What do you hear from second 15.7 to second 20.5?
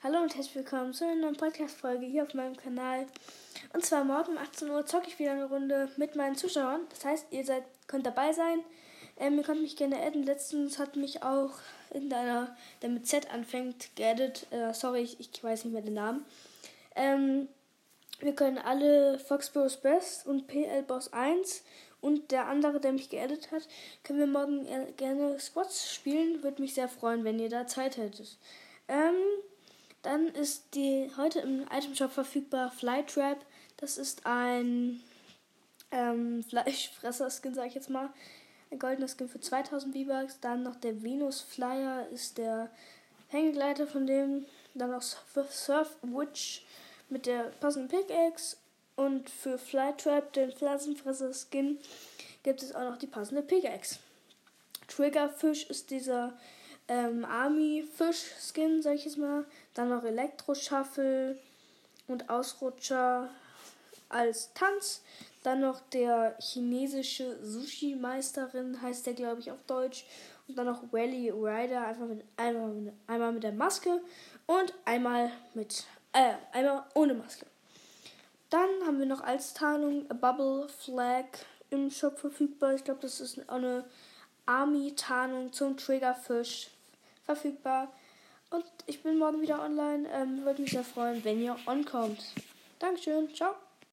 mehr den Namen. Ähm, wir können alle Foxboroughs Best und